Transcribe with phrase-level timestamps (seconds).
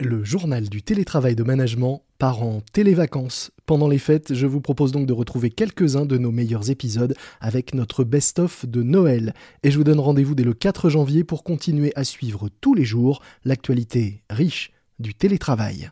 [0.00, 3.52] Le journal du télétravail de management part en télévacances.
[3.64, 7.74] Pendant les fêtes, je vous propose donc de retrouver quelques-uns de nos meilleurs épisodes avec
[7.74, 9.34] notre best-of de Noël.
[9.62, 12.84] Et je vous donne rendez-vous dès le 4 janvier pour continuer à suivre tous les
[12.84, 15.90] jours l'actualité riche du télétravail.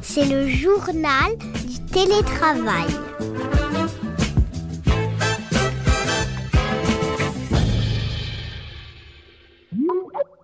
[0.00, 1.36] C'est le journal
[1.68, 2.88] du télétravail.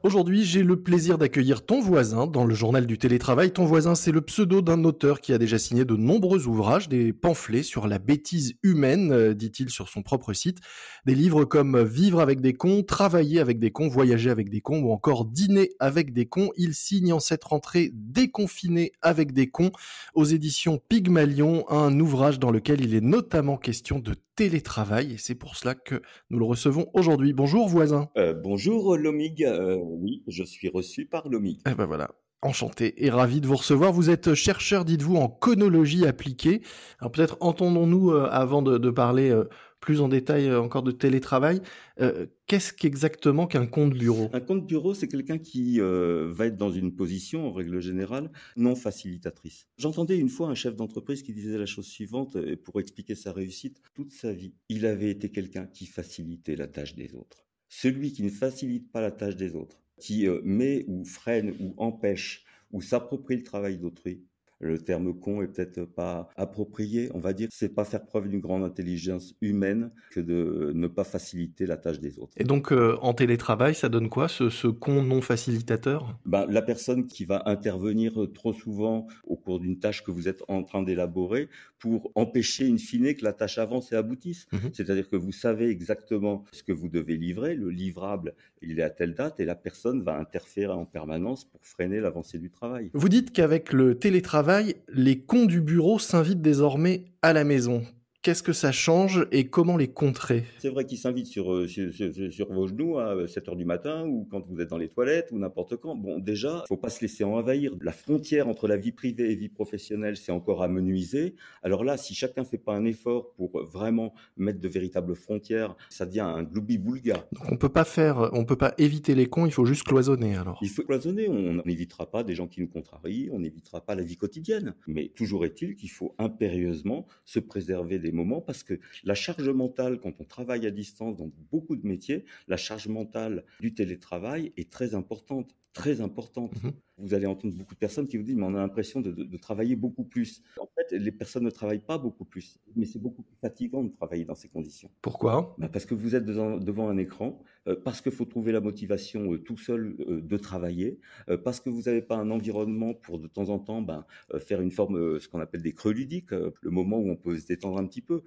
[0.07, 3.51] Aujourd'hui, j'ai le plaisir d'accueillir ton voisin dans le journal du télétravail.
[3.51, 7.13] Ton voisin, c'est le pseudo d'un auteur qui a déjà signé de nombreux ouvrages, des
[7.13, 10.59] pamphlets sur la bêtise humaine, euh, dit-il sur son propre site.
[11.07, 14.81] Des livres comme Vivre avec des cons, Travailler avec des cons, Voyager avec des cons
[14.81, 16.51] ou encore Dîner avec des cons.
[16.57, 19.73] Il signe en cette rentrée Déconfiné avec des cons
[20.15, 25.35] aux éditions Pygmalion, un ouvrage dans lequel il est notamment question de télétravail et c'est
[25.35, 27.33] pour cela que nous le recevons aujourd'hui.
[27.33, 28.11] Bonjour voisin.
[28.17, 29.43] Euh, bonjour Lomig.
[29.43, 31.61] Euh, oui, je suis reçu par Lomig.
[31.69, 32.11] Eh ben voilà.
[32.43, 33.93] Enchanté et ravi de vous recevoir.
[33.93, 36.61] Vous êtes chercheur, dites-vous, en conologie appliquée.
[37.01, 39.35] Alors peut-être entendons-nous euh, avant de, parler
[39.81, 41.61] plus en détail euh, encore de télétravail.
[42.01, 44.29] Euh, qu'est-ce qu'exactement qu'un compte bureau?
[44.33, 48.31] Un compte bureau, c'est quelqu'un qui euh, va être dans une position, en règle générale,
[48.57, 49.67] non facilitatrice.
[49.79, 53.83] J'entendais une fois un chef d'entreprise qui disait la chose suivante, pour expliquer sa réussite,
[53.95, 57.47] toute sa vie, il avait été quelqu'un qui facilitait la tâche des autres.
[57.69, 62.45] Celui qui ne facilite pas la tâche des autres, qui met ou freine ou empêche
[62.73, 64.25] ou s'approprie le travail d'autrui,
[64.61, 67.11] le terme con est peut-être pas approprié.
[67.15, 71.05] On va dire c'est pas faire preuve d'une grande intelligence humaine que de ne pas
[71.05, 72.33] faciliter la tâche des autres.
[72.37, 76.19] Et donc euh, en télétravail, ça donne quoi ce, con non facilitateur?
[76.25, 80.43] Ben, La personne qui va intervenir trop souvent au cours d'une tâche que vous êtes
[80.49, 81.49] en train d'élaborer
[81.79, 84.47] pour empêcher in fine que la tâche avance et aboutisse.
[84.53, 84.71] Mhm.
[84.73, 88.91] C'est-à-dire que vous savez exactement ce que vous devez livrer, le livrable il est à
[88.91, 92.91] telle date et la personne va interférer en permanence pour freiner l'avancée du travail.
[92.95, 94.46] Vous dites qu'avec le télétravail,
[94.89, 97.83] les cons du bureau s'invitent désormais à la maison.
[98.27, 100.43] Qu'est-ce que ça change et comment les contrer?
[100.59, 104.27] C'est vrai qu'ils s'invitent sur, euh, sur, vos genoux à 7 h du matin ou
[104.29, 105.95] quand vous êtes dans les toilettes ou n'importe quand.
[105.95, 107.71] Bon, déjà, faut pas se laisser envahir.
[107.81, 111.37] La frontière entre la vie privée et vie professionnelle, c'est encore à menuiser.
[111.63, 116.05] Alors là, si chacun fait pas un effort pour vraiment mettre de véritables frontières, ça
[116.05, 117.29] devient un gloubi-boulga.
[117.31, 120.35] Donc on peut pas faire, on peut pas éviter les cons, il faut juste cloisonner
[120.35, 120.59] alors.
[120.63, 124.03] Il faut cloisonner, on n'évitera pas des gens qui nous contrarient, on n'évitera pas la
[124.03, 124.75] vie quotidienne.
[124.89, 130.01] Mais toujours est-il qu'il faut impérieusement se préserver des moment parce que la charge mentale,
[130.01, 134.71] quand on travaille à distance dans beaucoup de métiers, la charge mentale du télétravail est
[134.71, 136.55] très importante, très importante.
[136.65, 139.37] Mmh vous allez entendre beaucoup de personnes qui vous disent, mais on a l'impression de,
[139.37, 140.43] travailler beaucoup plus.
[140.59, 143.91] En fait, les personnes ne travaillent pas beaucoup plus, mais c'est beaucoup plus fatigant de
[143.91, 144.91] travailler dans ces conditions.
[145.03, 145.55] Pourquoi?
[145.59, 149.35] Bah, Parce que vous êtes devant, un écran, euh, parce qu'il faut trouver la motivation
[149.35, 150.99] euh, tout seul euh, de travailler,
[151.45, 154.07] parce que vous n'avez pas un environnement pour de temps en temps ben,
[154.39, 157.47] faire une forme, ce qu'on appelle des creux ludiques, le moment où on peut se
[157.47, 158.23] détendre un petit peu.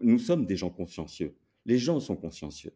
[0.00, 1.34] Nous sommes des gens consciencieux.
[1.66, 2.72] Les gens sont consciencieux.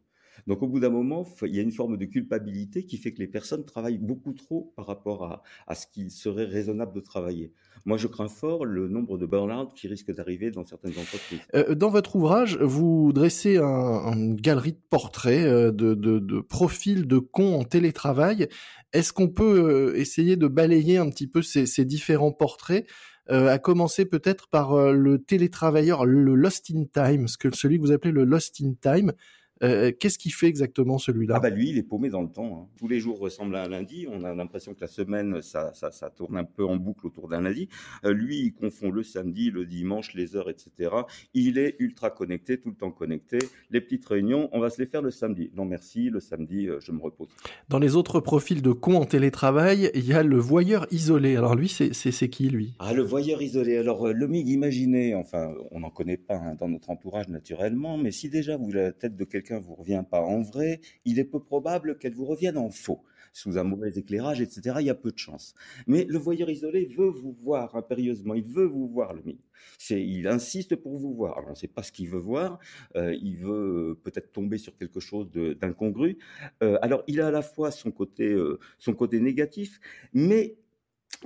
[0.47, 3.19] Donc au bout d'un moment, il y a une forme de culpabilité qui fait que
[3.19, 7.53] les personnes travaillent beaucoup trop par rapport à, ce qu'il serait raisonnable de travailler.
[7.85, 11.39] Moi, je crains fort le nombre de burn-out qui risque d'arriver dans certaines entreprises.
[11.55, 17.19] Euh, dans votre ouvrage, vous dressez un, une galerie de portraits, euh, de, profils de
[17.19, 18.47] cons en télétravail.
[18.93, 22.85] Est-ce qu'on peut euh, essayer de balayer un petit peu ces, différents portraits
[23.31, 28.11] à commencer peut-être par le télétravailleur, le lost in time, ce celui que vous appelez
[28.11, 29.13] le lost in time?
[29.61, 31.35] Euh, qu'est-ce qu'il fait exactement celui-là?
[31.37, 32.61] Ah bah lui, il est paumé dans le temps.
[32.61, 32.67] Hein.
[32.77, 34.07] Tous les jours ressemblent à un lundi.
[34.09, 37.27] On a l'impression que la semaine, ça, ça, ça, tourne un peu en boucle autour
[37.27, 37.67] d'un lundi.
[38.05, 40.91] Euh, lui, il confond le samedi, le dimanche, les heures, etc.
[41.33, 43.39] Il est ultra connecté, tout le temps connecté.
[43.69, 45.51] Les petites réunions, on va se les faire le samedi.
[45.53, 47.29] Non merci, le samedi, euh, je me repose.
[47.67, 51.35] Dans les autres profils de cons en télétravail, il y a le voyeur isolé.
[51.35, 52.75] Alors lui, c'est qui lui?
[52.79, 53.77] Ah, le voyeur isolé.
[53.77, 58.11] Alors le MIG, imaginez, enfin, on n'en connaît pas hein, dans notre entourage naturellement, mais
[58.11, 61.25] si déjà vous avez la tête de quelqu'un vous revient pas en vrai, il est
[61.25, 63.03] peu probable qu'elle vous revienne en faux.
[63.31, 65.53] Sous un mauvais éclairage, etc., il y a peu de chance.
[65.87, 69.49] Mais le voyeur isolé veut vous voir impérieusement, il veut vous voir, le mythe.
[69.77, 71.37] C'est, il insiste pour vous voir.
[71.37, 72.59] Alors, on ne sait pas ce qu'il veut voir.
[72.95, 76.17] Euh, il veut euh, peut-être tomber sur quelque chose d'incongru.
[76.63, 78.35] Euh, alors, il a à la fois son côté,
[78.77, 79.79] son côté négatif,
[80.13, 80.57] mais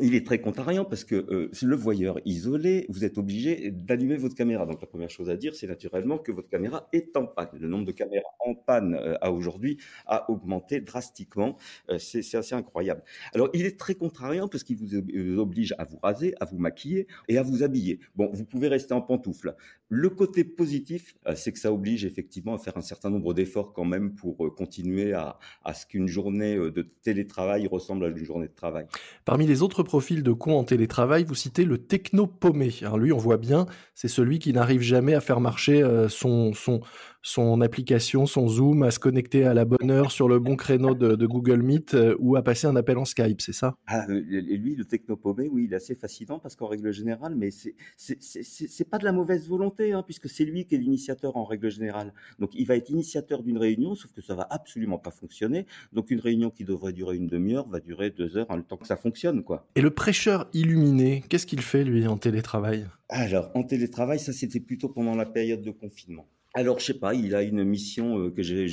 [0.01, 4.33] il est très contrariant parce que euh, le voyeur isolé, vous êtes obligé d'allumer votre
[4.33, 4.65] caméra.
[4.65, 7.49] Donc la première chose à dire, c'est naturellement que votre caméra est en panne.
[7.59, 9.77] Le nombre de caméras en panne euh, à aujourd'hui
[10.07, 11.57] a augmenté drastiquement.
[11.89, 13.03] Euh, c'est assez incroyable.
[13.35, 14.95] Alors il est très contrariant parce qu'il vous
[15.37, 17.99] oblige à vous raser, à vous maquiller et à vous habiller.
[18.15, 19.55] Bon, vous pouvez rester en pantoufles.
[19.95, 23.73] Le côté positif, euh, c'est que ça oblige effectivement à faire un certain nombre d'efforts
[23.73, 25.37] quand même pour euh, continuer à,
[25.75, 28.87] ce qu'une journée euh, de télétravail ressemble à une journée de travail.
[29.23, 32.71] Parmi les autres profils de cons en télétravail, vous citez le techno-paumé.
[32.97, 36.81] Lui, on voit bien, c'est celui qui n'arrive jamais à faire marcher son, son,
[37.23, 40.93] son application, son Zoom, à se connecter à la bonne heure sur le bon créneau
[40.93, 43.75] de, Google Meet euh, ou à passer un appel en Skype, c'est ça?
[43.87, 47.49] Ah, Et lui, le technopomé, oui, il est assez fascinant parce qu'en règle générale, mais
[47.49, 51.71] c'est pas de la mauvaise volonté, hein, puisque c'est lui qui est l'initiateur en règle
[51.71, 52.13] générale.
[52.39, 55.65] Donc il va être initiateur d'une réunion, sauf que ça va absolument pas fonctionner.
[55.93, 58.77] Donc une réunion qui devrait durer une demi-heure va durer deux heures, en le temps
[58.77, 59.65] que ça fonctionne, quoi.
[59.75, 62.85] Et le prêcheur illuminé, qu'est-ce qu'il fait lui en télétravail?
[63.07, 66.27] Alors en télétravail, ça c'était plutôt pendant la période de confinement.
[66.55, 68.67] Alors, je sais pas, il a une mission euh, que j'ai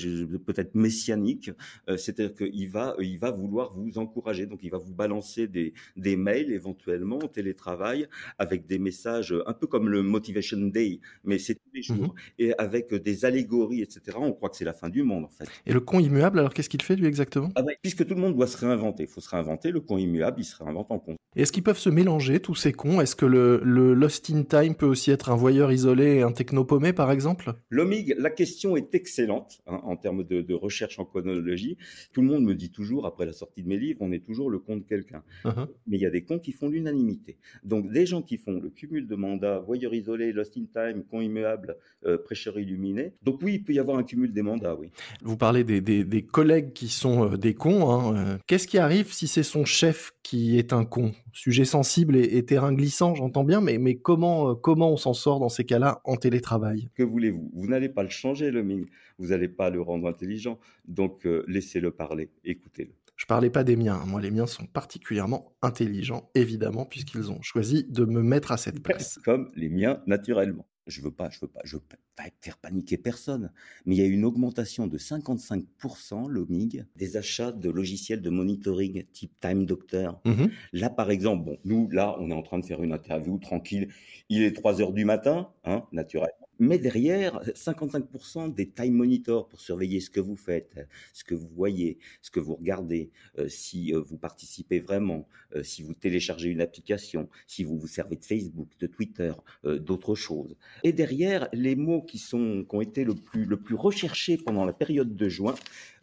[0.45, 1.51] peut-être messianique,
[1.89, 4.47] euh, c'est-à-dire qu'il va, il va vouloir vous encourager.
[4.47, 8.07] Donc, il va vous balancer des, des mails éventuellement en télétravail
[8.39, 12.15] avec des messages un peu comme le Motivation Day, mais c'est tous les jours, mmh
[12.39, 14.17] et avec des allégories, etc.
[14.21, 15.47] On croit que c'est la fin du monde, en fait.
[15.67, 17.51] Et le con immuable, alors qu'est-ce qu'il fait lui exactement?
[17.55, 19.71] Ah Puisque tout le monde doit se réinventer, il faut se réinventer.
[19.71, 21.17] Le con immuable, il se réinvente en con.
[21.37, 23.01] Est-ce qu'ils peuvent se mélanger tous ces cons?
[23.01, 26.33] Est-ce que le, le Lost in Time peut aussi être un voyeur isolé et un
[26.33, 27.55] technopomé, par exemple?
[27.71, 31.79] L'OMIG, la question est excellente hein, en termes de, recherche en chronologie.
[32.13, 34.51] Tout le monde me dit toujours, après la sortie de mes livres, on est toujours
[34.51, 35.23] le con de quelqu'un.
[35.45, 35.69] Uh-huh.
[35.87, 37.39] Mais il y a des cons qui font l'unanimité.
[37.63, 41.21] Donc des gens qui font le cumul de mandats, voyeur isolé, lost in time, con
[41.21, 41.77] immuable,
[42.07, 43.13] euh, prêcheur illuminé.
[43.23, 44.91] Donc oui, il peut y avoir un cumul des mandats, oui.
[45.23, 47.91] Vous parlez des, collègues qui sont euh, des cons.
[47.91, 48.39] Hein, euh.
[48.49, 51.13] Qu'est-ce qui arrive si c'est son chef qui est un con?
[51.33, 55.49] Sujet sensible et, terrain glissant, j'entends bien, mais, mais comment, comment on s'en sort dans
[55.49, 56.89] ces cas-là en télétravail?
[56.97, 57.53] Que voulez-vous?
[57.61, 58.87] Vous n'allez pas le changer, le Ming.
[59.19, 60.59] Vous n'allez pas le rendre intelligent.
[60.87, 62.93] Donc, euh, laissez-le parler, écoutez-le.
[63.17, 64.01] Je parlais pas des miens.
[64.03, 64.07] Hein.
[64.07, 68.83] Moi, les miens sont particulièrement intelligents, évidemment, puisqu'ils ont choisi de me mettre à cette
[68.83, 69.19] place.
[69.25, 70.67] Comme les miens, naturellement.
[70.87, 71.97] Je veux pas, je veux pas, je veux pas
[72.41, 73.53] faire paniquer personne.
[73.85, 79.05] Mais il y a une augmentation de 55%, l'OMIG, des achats de logiciels de monitoring
[79.13, 80.21] type Time Doctor.
[80.25, 83.39] Mmh là, par exemple, bon, nous, là, on est en train de faire une interview
[83.39, 83.93] tranquille.
[84.31, 86.40] Il est 3 heures du matin, hein, naturellement.
[86.61, 91.49] Mais derrière, 55% des time monitors pour surveiller ce que vous faites, ce que vous
[91.49, 95.27] voyez, ce que vous regardez, euh, si euh, vous participez vraiment,
[95.57, 99.33] euh, si vous téléchargez une application, si vous vous servez de Facebook, de Twitter,
[99.65, 100.55] d'autres choses.
[100.85, 104.67] Et derrière, les mots qui sont qui ont été le plus le plus recherchés pendant
[104.67, 105.55] la période de juin,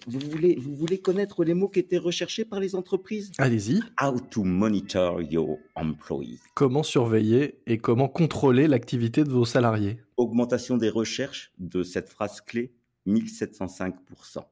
[0.08, 3.32] vous voulez vous voulez connaître les mots qui étaient recherchés par les entreprises?
[3.38, 3.82] Allez-y.
[4.02, 6.40] How to monitor your employees.
[6.56, 10.00] Comment surveiller et comment contrôler l'activité de vos salariés?
[10.18, 12.74] Augmentation des recherches de cette phrase clé,
[13.08, 14.44] 1705%.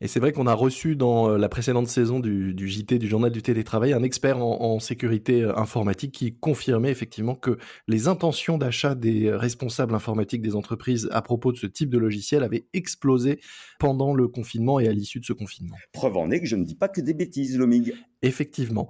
[0.00, 3.30] Et c'est vrai qu'on a reçu dans euh, la précédente saison du, JT, du journal
[3.30, 7.56] du télétravail, un expert en, sécurité euh, informatique qui confirmait effectivement que
[7.88, 12.42] les intentions d'achat des responsables informatiques des entreprises à propos de ce type de logiciel
[12.42, 13.40] avaient explosé
[13.78, 15.76] pendant le confinement et à l'issue de ce confinement.
[15.92, 17.94] Preuve en est que je ne dis pas que des bêtises, Lomig.
[18.22, 18.88] Effectivement.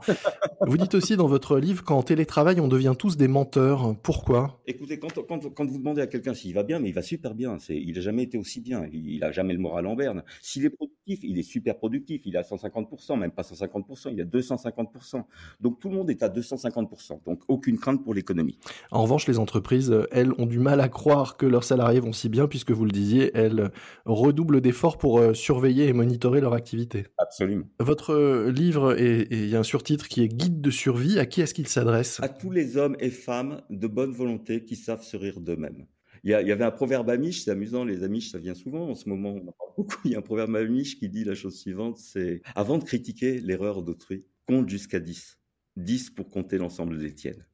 [0.67, 3.97] vous dites aussi dans votre livre qu'en télétravail, on devient tous des menteurs.
[4.03, 4.61] Pourquoi?
[4.67, 7.57] Écoutez, quand, vous demandez à quelqu'un s'il va bien, mais il va super bien.
[7.71, 8.87] il n'a jamais été aussi bien.
[8.93, 10.23] Il n'a jamais le moral en berne.
[10.43, 12.23] S'il est productif, il est super productif.
[12.27, 15.25] Il est à 150%, même pas 150%, il est à 250%.
[15.61, 17.25] Donc tout le monde est à 250%.
[17.25, 18.59] Donc aucune crainte pour l'économie.
[18.91, 22.29] En revanche, les entreprises, elles, ont du mal à croire que leurs salariés vont si
[22.29, 23.71] bien, puisque vous le disiez, elles
[24.05, 27.07] redoublent d'efforts pour euh, surveiller et monitorer leur activité.
[27.19, 27.65] Absolument.
[27.81, 31.19] Votre livre est et il y a un surtitre qui est Guide de survie.
[31.19, 32.21] À qui est-ce qu'il s'adresse?
[32.21, 35.87] À tous les hommes et femmes de bonne volonté qui savent se rire d'eux-mêmes.
[36.25, 39.09] Il y, avait un proverbe amish, c'est amusant, les amish, ça vient souvent en ce
[39.09, 39.97] moment, on en parle beaucoup.
[40.05, 43.41] Il y a un proverbe amish qui dit la chose suivante, c'est avant de critiquer
[43.41, 45.41] l'erreur d'autrui, compte jusqu'à 10.
[45.77, 47.45] 10 pour compter l'ensemble des tiennes.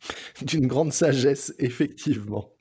[0.42, 2.52] D'une grande sagesse, effectivement.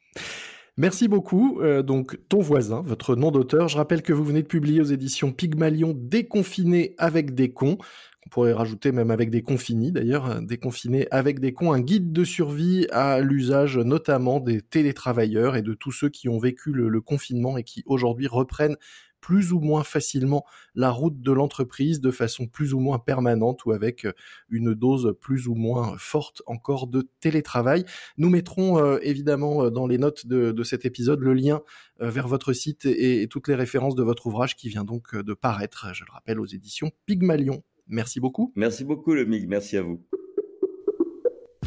[0.79, 1.59] Merci beaucoup.
[1.61, 3.67] Euh, donc, ton voisin, votre nom d'auteur.
[3.67, 7.79] Je rappelle que vous venez de publier aux éditions Pygmalion Déconfiné avec des cons.
[8.27, 12.11] On pourrait rajouter même avec des confinis d'ailleurs, euh, déconfiné avec des cons, un guide
[12.11, 17.01] de survie à l'usage notamment des télétravailleurs et de tous ceux qui ont vécu le
[17.01, 18.77] confinement et qui aujourd'hui reprennent
[19.21, 20.45] plus ou moins facilement
[20.75, 24.13] la route de l'entreprise de façon plus ou moins permanente ou avec euh,
[24.49, 27.85] une dose plus ou moins forte encore de télétravail.
[28.17, 31.61] Nous mettrons euh, évidemment euh, dans les notes de, cet épisode le lien
[31.99, 35.87] vers votre site et, toutes les références de votre ouvrage qui vient donc de paraître,
[35.93, 37.63] je le rappelle, aux éditions Pygmalion.
[37.87, 38.51] Merci beaucoup.
[38.55, 40.05] Merci beaucoup MIG, merci à vous.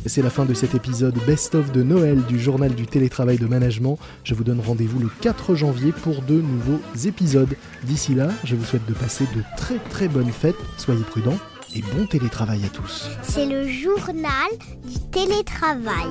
[0.07, 3.99] C'est la fin de cet épisode best-of de Noël du journal du télétravail de management.
[4.25, 7.55] Je vous donne rendez-vous le 4 janvier pour de nouveaux épisodes.
[7.85, 10.57] D'ici là, je vous souhaite de passer de très très bonnes fêtes.
[10.79, 11.39] Soyez prudents
[11.75, 13.11] et bon télétravail à tous.
[13.23, 14.51] C'est le journal
[14.85, 16.09] du télétravail.